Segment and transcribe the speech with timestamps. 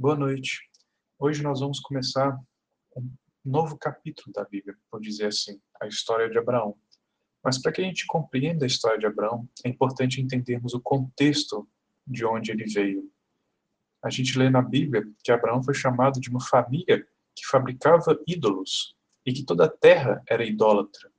[0.00, 0.62] Boa noite.
[1.18, 2.34] Hoje nós vamos começar
[2.96, 3.10] um
[3.44, 6.74] novo capítulo da Bíblia, por dizer assim, a história de Abraão.
[7.44, 11.68] Mas para que a gente compreenda a história de Abraão, é importante entendermos o contexto
[12.06, 13.12] de onde ele veio.
[14.02, 17.06] A gente lê na Bíblia que Abraão foi chamado de uma família
[17.36, 18.96] que fabricava ídolos
[19.26, 21.12] e que toda a terra era idólatra.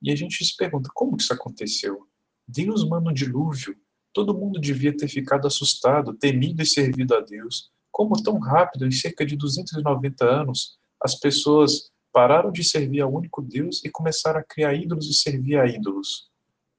[0.00, 2.08] E a gente se pergunta, como isso aconteceu?
[2.48, 3.78] Deus manda um dilúvio,
[4.10, 7.75] todo mundo devia ter ficado assustado, temido e servido a Deus.
[7.96, 13.40] Como tão rápido, em cerca de 290 anos, as pessoas pararam de servir ao único
[13.40, 16.30] Deus e começaram a criar ídolos e servir a ídolos.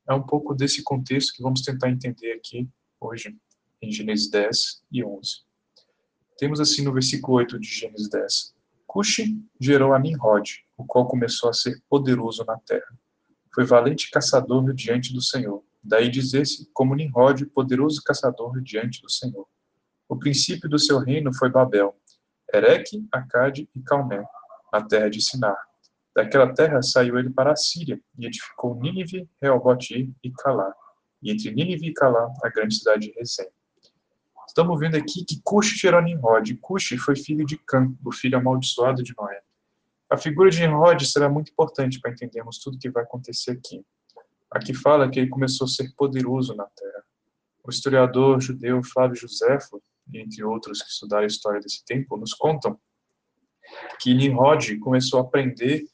[0.07, 2.69] É um pouco desse contexto que vamos tentar entender aqui
[3.01, 3.35] hoje,
[3.81, 5.37] em Gênesis 10 e 11.
[6.37, 8.53] Temos assim no versículo 8 de Gênesis 10.
[8.85, 12.95] Cuxi gerou a Nimrod, o qual começou a ser poderoso na terra.
[13.55, 15.63] Foi valente caçador diante do Senhor.
[15.83, 19.47] Daí dizer-se como Nimrod, poderoso caçador diante do Senhor.
[20.09, 21.95] O princípio do seu reino foi Babel,
[22.53, 24.23] Ereque, Acade e Calmé,
[24.71, 25.57] na terra de Sinar.
[26.15, 30.73] Daquela terra saiu ele para a Síria e edificou Nínive, Reobotir e Calá.
[31.21, 33.49] E entre Nínive e Calá, a grande cidade de Rezém.
[34.47, 36.55] Estamos vendo aqui que Cush gerou Nimrod.
[36.55, 39.41] Cush foi filho de Cã, o filho amaldiçoado de Noé.
[40.09, 43.85] A figura de Nimrod será muito importante para entendermos tudo o que vai acontecer aqui.
[44.49, 47.03] Aqui fala que ele começou a ser poderoso na terra.
[47.63, 49.81] O historiador judeu Flávio Josefo,
[50.13, 52.79] entre outros que estudaram a história desse tempo, nos contam
[53.99, 55.85] que Nimrod começou a aprender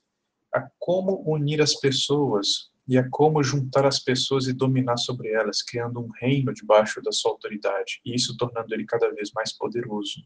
[0.53, 5.61] a como unir as pessoas e a como juntar as pessoas e dominar sobre elas,
[5.61, 10.22] criando um reino debaixo da sua autoridade, e isso tornando ele cada vez mais poderoso.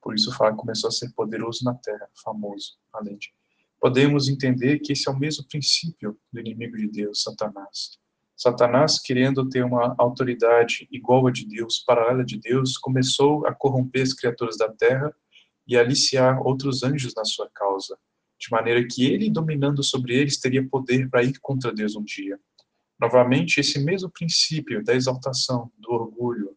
[0.00, 3.32] Por isso fala começou a ser poderoso na terra, famoso, além de.
[3.80, 7.98] Podemos entender que esse é o mesmo princípio do inimigo de Deus, Satanás.
[8.40, 14.00] Satanás, querendo ter uma autoridade igual a de Deus, paralela de Deus, começou a corromper
[14.00, 15.14] as criaturas da terra
[15.68, 17.98] e aliciar outros anjos na sua causa,
[18.38, 22.40] de maneira que ele, dominando sobre eles, teria poder para ir contra Deus um dia.
[22.98, 26.56] Novamente, esse mesmo princípio da exaltação, do orgulho,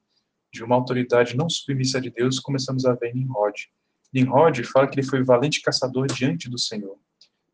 [0.53, 3.69] de uma autoridade não submissa de Deus, começamos a ver em Nimrod.
[4.13, 6.97] Nimrod fala que ele foi valente caçador diante do Senhor.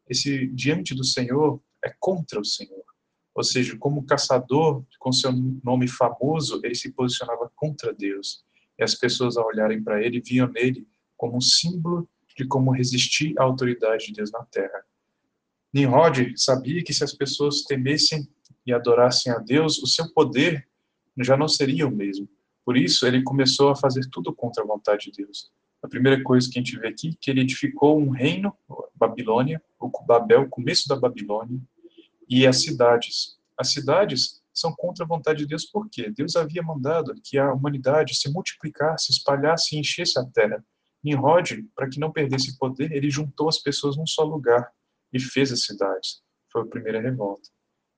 [0.07, 2.88] Esse diante do Senhor é contra o Senhor.
[3.39, 5.31] Ou seja, como caçador, com seu
[5.63, 8.43] nome famoso, ele se posicionava contra Deus.
[8.77, 10.85] E as pessoas, ao olharem para ele, viam nele
[11.15, 12.05] como um símbolo
[12.35, 14.83] de como resistir à autoridade de Deus na terra.
[15.73, 18.27] Nimrod sabia que se as pessoas temessem
[18.65, 20.67] e adorassem a Deus, o seu poder
[21.19, 22.27] já não seria o mesmo.
[22.65, 25.49] Por isso, ele começou a fazer tudo contra a vontade de Deus.
[25.81, 28.53] A primeira coisa que a gente vê aqui, que ele edificou um reino,
[28.93, 31.57] Babilônia, o Babel, o começo da Babilônia,
[32.29, 33.37] e as cidades.
[33.57, 38.15] As cidades são contra a vontade de Deus porque Deus havia mandado que a humanidade
[38.15, 40.63] se multiplicasse, espalhasse e enchesse a terra.
[41.03, 44.69] Nimrod, para que não perdesse poder, ele juntou as pessoas num só lugar
[45.13, 46.21] e fez as cidades.
[46.51, 47.49] Foi a primeira revolta.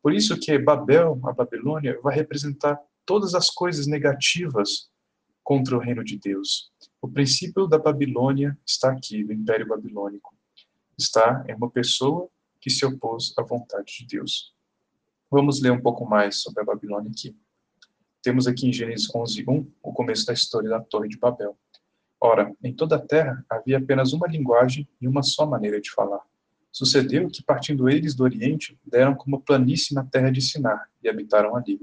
[0.02, 4.90] Por isso que Babel, a Babilônia, vai representar todas as coisas negativas
[5.44, 6.72] contra o reino de Deus.
[7.02, 10.36] O princípio da Babilônia está aqui, do Império Babilônico.
[10.98, 12.30] Está em uma pessoa
[12.62, 14.56] que se opôs à vontade de Deus.
[15.30, 17.36] Vamos ler um pouco mais sobre a Babilônia aqui.
[18.22, 21.58] Temos aqui em Gênesis 11:1 o começo da história da Torre de Babel.
[22.22, 26.22] Ora, em toda a terra havia apenas uma linguagem e uma só maneira de falar.
[26.72, 31.56] Sucedeu que, partindo eles do Oriente, deram como planície na terra de Sinar e habitaram
[31.56, 31.80] ali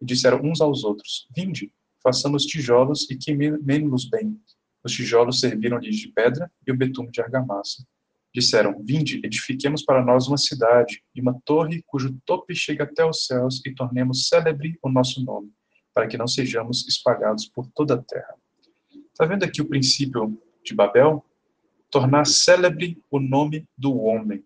[0.00, 1.70] e disseram uns aos outros: Vinde,
[2.02, 4.40] façamos tijolos e queimemos-los bem.
[4.82, 7.86] Os tijolos serviram-lhes de pedra e o betume de argamassa.
[8.34, 13.26] Disseram: Vinde, edifiquemos para nós uma cidade e uma torre cujo tope chega até os
[13.26, 15.52] céus e tornemos célebre o nosso nome,
[15.92, 18.34] para que não sejamos espalhados por toda a terra.
[19.12, 21.24] Está vendo aqui o princípio de Babel?
[21.90, 24.42] Tornar célebre o nome do homem.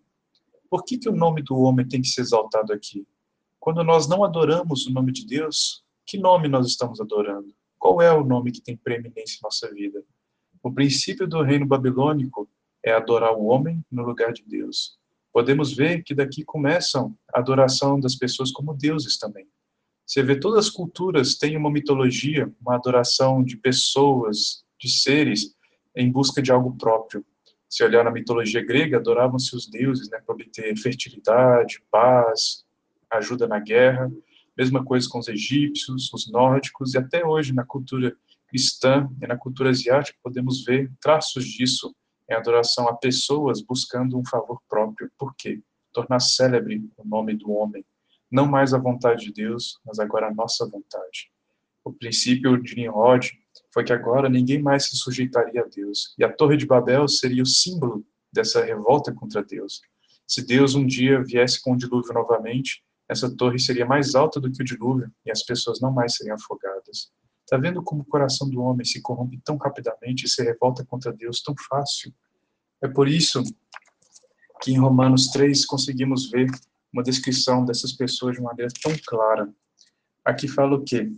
[0.69, 3.07] Por que, que o nome do homem tem que ser exaltado aqui?
[3.57, 7.55] Quando nós não adoramos o nome de Deus, que nome nós estamos adorando?
[7.79, 10.03] Qual é o nome que tem preeminência em nossa vida?
[10.61, 12.49] O princípio do reino babilônico
[12.83, 14.97] é adorar o homem no lugar de Deus.
[15.31, 19.47] Podemos ver que daqui começam a adoração das pessoas como deuses também.
[20.05, 25.53] Você vê todas as culturas têm uma mitologia, uma adoração de pessoas, de seres
[25.95, 27.25] em busca de algo próprio.
[27.69, 32.65] Se olhar na mitologia grega, adoravam-se os deuses né, para obter fertilidade, paz,
[33.11, 34.09] ajuda na guerra.
[34.57, 38.15] Mesma coisa com os egípcios, os nórdicos e até hoje na cultura
[38.47, 41.93] cristã e na cultura asiática podemos ver traços disso
[42.29, 45.09] em adoração a pessoas buscando um favor próprio.
[45.17, 45.61] Por quê?
[45.93, 47.85] Tornar célebre o nome do homem.
[48.29, 51.31] Não mais a vontade de Deus, mas agora a nossa vontade.
[51.83, 53.31] O princípio de Nimrod
[53.73, 56.13] foi que agora ninguém mais se sujeitaria a Deus.
[56.17, 59.81] E a Torre de Babel seria o símbolo dessa revolta contra Deus.
[60.27, 64.51] Se Deus um dia viesse com o dilúvio novamente, essa torre seria mais alta do
[64.51, 66.76] que o dilúvio e as pessoas não mais seriam afogadas.
[67.47, 71.13] Está vendo como o coração do homem se corrompe tão rapidamente e se revolta contra
[71.13, 72.13] Deus tão fácil?
[72.83, 73.41] É por isso
[74.61, 76.51] que em Romanos 3 conseguimos ver
[76.91, 79.49] uma descrição dessas pessoas de maneira tão clara.
[80.25, 81.09] Aqui fala o quê?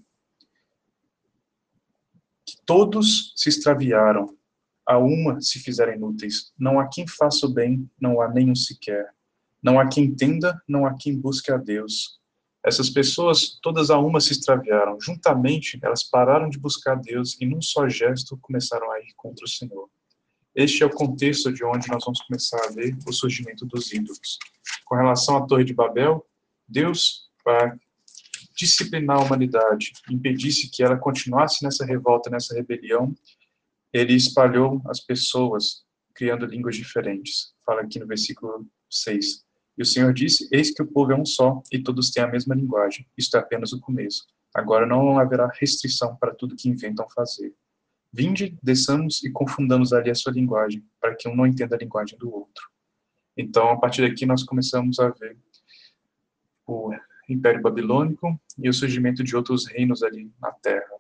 [2.46, 4.38] Que todos se extraviaram,
[4.86, 6.54] a uma se fizeram inúteis.
[6.60, 9.16] Não há quem faça o bem, não há nenhum sequer.
[9.64, 12.19] Não há quem entenda, não há quem busque a Deus.
[12.66, 15.00] Essas pessoas, todas a uma se extraviaram.
[15.00, 19.48] Juntamente, elas pararam de buscar Deus e, num só gesto, começaram a ir contra o
[19.48, 19.90] Senhor.
[20.54, 24.38] Este é o contexto de onde nós vamos começar a ver o surgimento dos ídolos.
[24.86, 26.26] Com relação à Torre de Babel,
[26.68, 27.78] Deus, para
[28.58, 33.16] disciplinar a humanidade, impedisse que ela continuasse nessa revolta, nessa rebelião,
[33.94, 37.54] ele espalhou as pessoas, criando línguas diferentes.
[37.66, 39.46] Fala aqui no versículo 6.
[39.80, 42.28] E o Senhor disse: Eis que o povo é um só, e todos têm a
[42.28, 43.08] mesma linguagem.
[43.18, 44.28] Isto é apenas o começo.
[44.54, 47.56] Agora não haverá restrição para tudo que inventam fazer.
[48.12, 52.18] Vinde, desçamos e confundamos ali a sua linguagem, para que um não entenda a linguagem
[52.18, 52.70] do outro.
[53.38, 55.38] Então, a partir daqui, nós começamos a ver
[56.68, 56.92] o
[57.30, 61.00] Império Babilônico e o surgimento de outros reinos ali na Terra.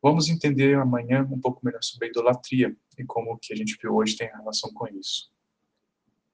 [0.00, 3.76] Vamos entender amanhã um pouco melhor sobre a idolatria e como o que a gente
[3.82, 5.30] viu hoje tem relação com isso.